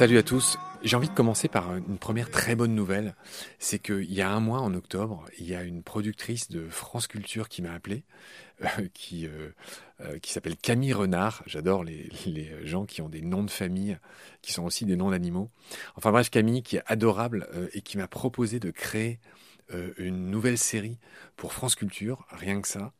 Salut 0.00 0.16
à 0.16 0.22
tous. 0.22 0.56
J'ai 0.82 0.96
envie 0.96 1.10
de 1.10 1.14
commencer 1.14 1.48
par 1.48 1.76
une 1.76 1.98
première 1.98 2.30
très 2.30 2.54
bonne 2.54 2.74
nouvelle. 2.74 3.14
C'est 3.58 3.78
qu'il 3.78 4.10
y 4.10 4.22
a 4.22 4.30
un 4.30 4.40
mois, 4.40 4.60
en 4.60 4.72
octobre, 4.72 5.26
il 5.38 5.46
y 5.46 5.54
a 5.54 5.62
une 5.62 5.82
productrice 5.82 6.48
de 6.48 6.68
France 6.70 7.06
Culture 7.06 7.50
qui 7.50 7.60
m'a 7.60 7.72
appelé, 7.72 8.04
euh, 8.62 8.88
qui, 8.94 9.26
euh, 9.26 9.50
euh, 10.00 10.18
qui 10.18 10.32
s'appelle 10.32 10.56
Camille 10.56 10.94
Renard. 10.94 11.42
J'adore 11.44 11.84
les, 11.84 12.08
les, 12.24 12.66
gens 12.66 12.86
qui 12.86 13.02
ont 13.02 13.10
des 13.10 13.20
noms 13.20 13.44
de 13.44 13.50
famille, 13.50 13.98
qui 14.40 14.52
sont 14.52 14.64
aussi 14.64 14.86
des 14.86 14.96
noms 14.96 15.10
d'animaux. 15.10 15.50
Enfin 15.96 16.12
bref, 16.12 16.30
Camille, 16.30 16.62
qui 16.62 16.76
est 16.76 16.82
adorable 16.86 17.46
et 17.74 17.82
qui 17.82 17.98
m'a 17.98 18.08
proposé 18.08 18.58
de 18.58 18.70
créer 18.70 19.20
une 19.98 20.30
nouvelle 20.30 20.58
série 20.58 20.98
pour 21.36 21.52
France 21.52 21.74
Culture, 21.74 22.26
rien 22.30 22.60
que 22.60 22.68
ça. 22.68 22.92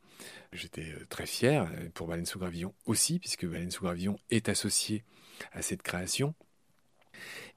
J'étais 0.53 0.95
très 1.09 1.27
fier 1.27 1.67
pour 1.95 2.09
Baleine 2.09 2.27
sous 2.27 2.39
Gravillon 2.39 2.75
aussi, 2.85 3.19
puisque 3.19 3.47
Baleine 3.47 3.71
sous 3.71 3.85
Gravillon 3.85 4.19
est 4.31 4.51
associé 4.51 5.03
à 5.53 5.63
cette 5.63 5.83
création. 5.83 6.35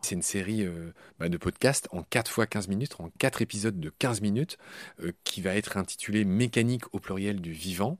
C'est 0.01 0.15
une 0.15 0.21
série 0.21 0.63
euh, 0.63 0.91
bah, 1.19 1.29
de 1.29 1.37
podcasts 1.37 1.87
en 1.91 2.03
4 2.03 2.29
fois 2.29 2.45
15 2.45 2.67
minutes, 2.67 2.95
en 2.99 3.09
4 3.19 3.41
épisodes 3.41 3.79
de 3.79 3.89
15 3.89 4.21
minutes, 4.21 4.57
euh, 5.01 5.11
qui 5.23 5.41
va 5.41 5.55
être 5.55 5.77
intitulée 5.77 6.25
Mécanique 6.25 6.93
au 6.93 6.99
pluriel 6.99 7.41
du 7.41 7.51
vivant. 7.51 7.97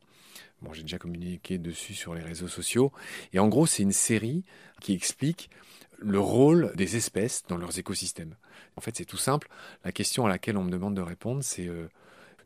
J'ai 0.72 0.84
déjà 0.84 0.98
communiqué 0.98 1.58
dessus 1.58 1.94
sur 1.94 2.14
les 2.16 2.22
réseaux 2.22 2.48
sociaux. 2.48 2.94
Et 3.34 3.40
en 3.40 3.50
gros, 3.50 3.66
c'est 3.66 3.84
une 3.84 3.92
série 3.92 4.46
qui 4.80 4.94
explique 4.94 5.50
le 5.98 6.20
rôle 6.20 6.72
des 6.76 6.96
espèces 6.96 7.44
dans 7.48 7.58
leurs 7.58 7.78
écosystèmes. 7.80 8.36
En 8.78 8.82
fait, 8.82 8.96
c'est 8.96 9.06
tout 9.06 9.18
simple. 9.18 9.50
La 9.84 9.92
question 9.92 10.26
à 10.26 10.30
laquelle 10.30 10.58
on 10.58 10.64
me 10.64 10.72
demande 10.72 10.96
de 10.96 11.02
répondre, 11.02 11.44
c'est 11.44 11.68
euh, 11.68 11.90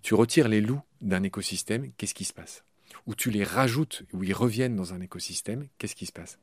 tu 0.01 0.15
retires 0.15 0.47
les 0.47 0.61
loups 0.61 0.81
d'un 1.01 1.23
écosystème, 1.23 1.91
qu'est-ce 1.97 2.15
qui 2.15 2.25
se 2.25 2.33
passe? 2.33 2.63
Où 3.07 3.15
tu 3.15 3.31
les 3.31 3.45
rajoutes, 3.45 4.03
où 4.13 4.21
ils 4.23 4.33
reviennent 4.33 4.75
dans 4.75 4.93
un 4.93 4.99
écosystème, 4.99 5.67
qu'est-ce 5.77 5.95
qui 5.95 6.05
se 6.05 6.11
passe? 6.11 6.39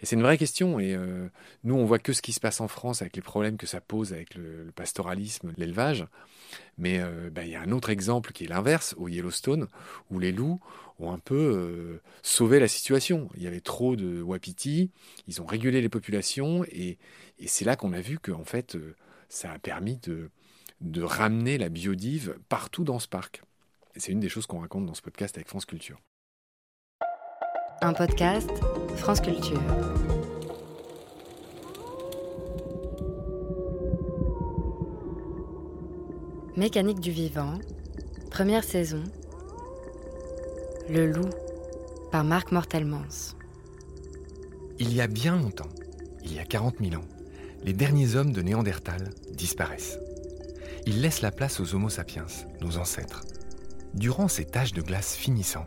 Et 0.00 0.06
c'est 0.06 0.14
une 0.14 0.22
vraie 0.22 0.38
question. 0.38 0.78
Et 0.78 0.94
euh, 0.94 1.28
nous, 1.64 1.74
on 1.74 1.84
voit 1.84 1.98
que 1.98 2.12
ce 2.12 2.22
qui 2.22 2.32
se 2.32 2.38
passe 2.40 2.60
en 2.60 2.68
France 2.68 3.02
avec 3.02 3.16
les 3.16 3.22
problèmes 3.22 3.56
que 3.56 3.66
ça 3.66 3.80
pose 3.80 4.12
avec 4.12 4.36
le, 4.36 4.70
pastoralisme, 4.76 5.52
l'élevage. 5.56 6.06
Mais 6.78 7.00
euh, 7.00 7.30
ben, 7.30 7.42
il 7.42 7.50
y 7.50 7.56
a 7.56 7.60
un 7.60 7.72
autre 7.72 7.90
exemple 7.90 8.32
qui 8.32 8.44
est 8.44 8.48
l'inverse, 8.48 8.94
au 8.96 9.08
Yellowstone, 9.08 9.66
où 10.10 10.20
les 10.20 10.30
loups 10.30 10.60
ont 11.00 11.10
un 11.10 11.18
peu 11.18 11.34
euh, 11.34 12.00
sauvé 12.22 12.60
la 12.60 12.68
situation. 12.68 13.28
Il 13.36 13.42
y 13.42 13.48
avait 13.48 13.60
trop 13.60 13.96
de 13.96 14.22
wapiti, 14.22 14.92
ils 15.26 15.42
ont 15.42 15.46
régulé 15.46 15.80
les 15.80 15.88
populations, 15.88 16.64
et, 16.70 16.98
et 17.40 17.48
c'est 17.48 17.64
là 17.64 17.74
qu'on 17.74 17.92
a 17.92 18.00
vu 18.00 18.20
que 18.20 18.30
en 18.30 18.44
fait, 18.44 18.78
ça 19.28 19.50
a 19.50 19.58
permis 19.58 19.96
de, 19.96 20.30
de 20.80 21.02
ramener 21.02 21.58
la 21.58 21.70
biodive 21.70 22.38
partout 22.48 22.84
dans 22.84 23.00
ce 23.00 23.08
parc 23.08 23.42
c'est 23.96 24.12
une 24.12 24.20
des 24.20 24.28
choses 24.28 24.46
qu'on 24.46 24.60
raconte 24.60 24.86
dans 24.86 24.94
ce 24.94 25.02
podcast 25.02 25.36
avec 25.36 25.48
France 25.48 25.66
Culture. 25.66 26.00
Un 27.82 27.92
podcast 27.92 28.50
France 28.96 29.20
Culture. 29.20 29.60
Mécanique 36.56 37.00
du 37.00 37.10
vivant, 37.10 37.58
première 38.30 38.64
saison. 38.64 39.02
Le 40.88 41.10
loup, 41.10 41.28
par 42.12 42.24
Marc 42.24 42.52
Mortelmans. 42.52 43.36
Il 44.78 44.94
y 44.94 45.00
a 45.00 45.06
bien 45.06 45.36
longtemps, 45.36 45.68
il 46.22 46.34
y 46.34 46.38
a 46.38 46.44
40 46.44 46.76
000 46.80 47.00
ans, 47.00 47.06
les 47.64 47.72
derniers 47.72 48.16
hommes 48.16 48.32
de 48.32 48.42
Néandertal 48.42 49.10
disparaissent. 49.32 49.98
Ils 50.86 51.00
laissent 51.00 51.22
la 51.22 51.30
place 51.30 51.60
aux 51.60 51.74
Homo 51.74 51.88
sapiens, 51.88 52.26
nos 52.60 52.76
ancêtres. 52.76 53.24
Durant 53.94 54.26
ces 54.26 54.44
tâches 54.44 54.72
de 54.72 54.82
glace 54.82 55.14
finissant, 55.14 55.66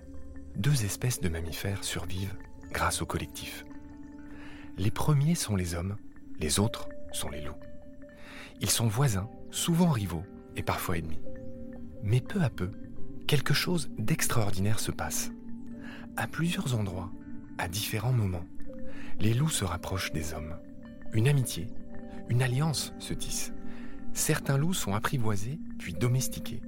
deux 0.57 0.83
espèces 0.83 1.21
de 1.21 1.29
mammifères 1.29 1.85
survivent 1.85 2.35
grâce 2.73 3.01
au 3.01 3.05
collectif. 3.05 3.63
Les 4.77 4.91
premiers 4.91 5.33
sont 5.33 5.55
les 5.55 5.75
hommes, 5.75 5.95
les 6.37 6.59
autres 6.59 6.89
sont 7.13 7.29
les 7.29 7.39
loups. 7.39 7.55
Ils 8.59 8.69
sont 8.69 8.87
voisins, 8.87 9.29
souvent 9.49 9.91
rivaux 9.91 10.25
et 10.57 10.61
parfois 10.61 10.97
ennemis. 10.97 11.21
Mais 12.03 12.19
peu 12.19 12.41
à 12.41 12.49
peu, 12.49 12.69
quelque 13.27 13.53
chose 13.53 13.89
d'extraordinaire 13.97 14.81
se 14.81 14.91
passe. 14.91 15.31
À 16.17 16.27
plusieurs 16.27 16.75
endroits, 16.75 17.11
à 17.57 17.69
différents 17.69 18.11
moments, 18.11 18.45
les 19.21 19.33
loups 19.33 19.47
se 19.47 19.63
rapprochent 19.63 20.11
des 20.11 20.33
hommes. 20.33 20.57
Une 21.13 21.29
amitié, 21.29 21.69
une 22.27 22.43
alliance 22.43 22.93
se 22.99 23.13
tisse. 23.13 23.53
Certains 24.11 24.57
loups 24.57 24.73
sont 24.73 24.95
apprivoisés 24.95 25.61
puis 25.79 25.93
domestiqués. 25.93 26.61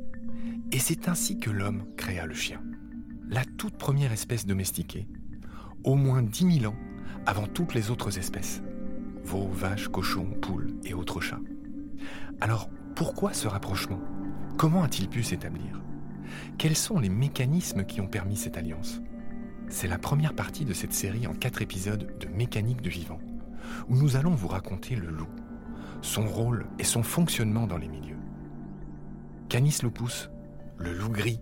Et 0.72 0.78
c'est 0.78 1.10
ainsi 1.10 1.40
que 1.40 1.50
l'homme 1.50 1.84
créa 1.98 2.28
le 2.28 2.36
chien, 2.36 2.62
la 3.28 3.44
toute 3.44 3.76
première 3.76 4.12
espèce 4.12 4.46
domestiquée, 4.46 5.08
au 5.84 5.96
moins 5.96 6.22
10 6.22 6.60
000 6.60 6.72
ans 6.72 6.78
avant 7.26 7.48
toutes 7.48 7.74
les 7.74 7.90
autres 7.90 8.20
espèces, 8.20 8.62
veaux, 9.24 9.48
vaches, 9.48 9.88
cochons, 9.88 10.30
poules 10.42 10.76
et 10.84 10.94
autres 10.94 11.22
chats. 11.22 11.42
Alors, 12.40 12.70
pourquoi 12.96 13.34
ce 13.34 13.48
rapprochement? 13.48 14.00
Comment 14.58 14.84
a-t-il 14.84 15.10
pu 15.10 15.24
s'établir? 15.24 15.82
Quels 16.60 16.76
sont 16.76 17.00
les 17.00 17.10
mécanismes 17.10 17.84
qui 17.84 18.00
ont 18.00 18.08
permis 18.08 18.38
cette 18.38 18.58
alliance? 18.58 19.02
C'est 19.70 19.88
la 19.88 19.98
première 19.98 20.36
partie 20.36 20.66
de 20.66 20.74
cette 20.74 20.94
série 20.94 21.26
en 21.26 21.34
quatre 21.34 21.64
épisodes 21.64 22.14
de 22.20 22.28
Mécanique 22.28 22.82
du 22.82 22.90
vivant, 22.90 23.20
où 23.88 23.96
nous 23.96 24.18
allons 24.18 24.36
vous 24.36 24.48
raconter 24.48 24.96
le 24.96 25.10
loup, 25.10 25.30
son 26.04 26.28
rôle 26.28 26.68
et 26.78 26.84
son 26.84 27.02
fonctionnement 27.02 27.66
dans 27.66 27.78
les 27.78 27.88
milieux. 27.88 28.18
Canis 29.50 29.80
lupus 29.82 30.30
le 30.80 30.94
loup 30.94 31.10
gris, 31.10 31.42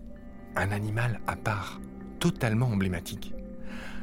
un 0.56 0.72
animal 0.72 1.20
à 1.26 1.36
part, 1.36 1.80
totalement 2.18 2.66
emblématique. 2.66 3.32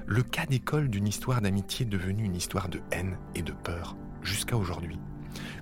Le 0.06 0.24
cas 0.24 0.46
d'école 0.46 0.88
d'une 0.90 1.08
histoire 1.08 1.42
d'amitié 1.42 1.86
devenue 1.86 2.24
une 2.24 2.36
histoire 2.36 2.70
de 2.70 2.80
haine 2.92 3.18
et 3.36 3.42
de 3.42 3.52
peur 3.52 3.98
jusqu'à 4.22 4.56
aujourd'hui, 4.56 4.98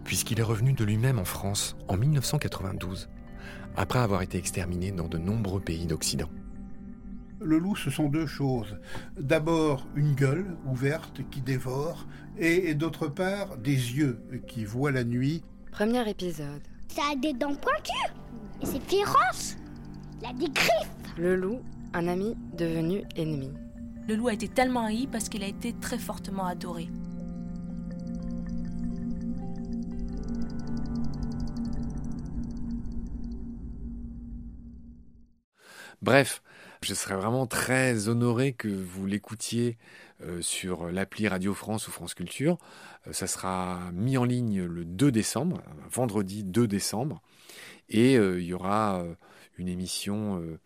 puisqu'il 0.03 0.39
est 0.39 0.43
revenu 0.43 0.73
de 0.73 0.83
lui-même 0.83 1.17
en 1.17 1.25
France 1.25 1.75
en 1.87 1.97
1992, 1.97 3.09
après 3.75 3.99
avoir 3.99 4.21
été 4.21 4.37
exterminé 4.37 4.91
dans 4.91 5.07
de 5.07 5.17
nombreux 5.17 5.59
pays 5.59 5.87
d'Occident. 5.87 6.29
Le 7.41 7.57
loup, 7.57 7.75
ce 7.75 7.89
sont 7.89 8.07
deux 8.07 8.27
choses. 8.27 8.77
D'abord, 9.19 9.87
une 9.95 10.13
gueule 10.13 10.55
ouverte 10.65 11.21
qui 11.31 11.41
dévore, 11.41 12.05
et, 12.37 12.73
d'autre 12.73 13.07
part, 13.07 13.57
des 13.57 13.71
yeux 13.71 14.21
qui 14.47 14.63
voient 14.65 14.91
la 14.91 15.03
nuit. 15.03 15.43
Premier 15.71 16.07
épisode. 16.07 16.61
Ça 16.87 17.01
a 17.11 17.15
des 17.15 17.33
dents 17.33 17.55
pointues, 17.55 18.13
et 18.61 18.65
c'est 18.65 18.81
féroce. 18.83 19.57
Le 21.17 21.35
loup, 21.35 21.61
un 21.93 22.07
ami 22.07 22.35
devenu 22.53 23.03
ennemi. 23.17 23.51
Le 24.07 24.15
loup 24.15 24.29
a 24.29 24.33
été 24.33 24.47
tellement 24.47 24.85
haï 24.85 25.05
parce 25.07 25.27
qu'il 25.27 25.43
a 25.43 25.47
été 25.47 25.73
très 25.73 25.97
fortement 25.97 26.45
adoré. 26.45 26.87
Bref, 36.01 36.41
je 36.81 36.93
serais 36.93 37.15
vraiment 37.15 37.45
très 37.45 38.07
honoré 38.07 38.53
que 38.53 38.67
vous 38.67 39.05
l'écoutiez 39.05 39.77
euh, 40.21 40.41
sur 40.41 40.89
l'appli 40.89 41.27
Radio 41.27 41.53
France 41.53 41.87
ou 41.87 41.91
France 41.91 42.13
Culture. 42.13 42.57
Euh, 43.07 43.13
ça 43.13 43.27
sera 43.27 43.91
mis 43.93 44.17
en 44.17 44.23
ligne 44.23 44.63
le 44.63 44.85
2 44.85 45.11
décembre, 45.11 45.61
vendredi 45.89 46.43
2 46.43 46.67
décembre. 46.67 47.21
Et 47.89 48.17
euh, 48.17 48.39
il 48.39 48.45
y 48.45 48.53
aura 48.53 49.03
une 49.57 49.67
émission 49.67 50.39
euh, 50.39 50.59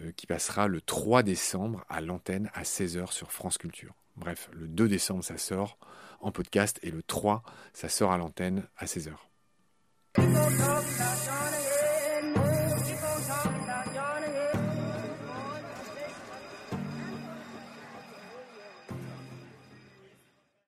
euh, 0.00 0.12
qui 0.16 0.26
passera 0.26 0.68
le 0.68 0.80
3 0.80 1.22
décembre 1.22 1.84
à 1.88 2.00
l'antenne 2.00 2.50
à 2.54 2.62
16h 2.62 3.12
sur 3.12 3.32
France 3.32 3.58
Culture. 3.58 3.94
Bref, 4.16 4.50
le 4.52 4.68
2 4.68 4.88
décembre, 4.88 5.24
ça 5.24 5.38
sort 5.38 5.78
en 6.20 6.32
podcast 6.32 6.78
et 6.82 6.90
le 6.90 7.02
3, 7.02 7.42
ça 7.72 7.88
sort 7.88 8.12
à 8.12 8.18
l'antenne 8.18 8.68
à 8.76 8.84
16h. 8.86 9.14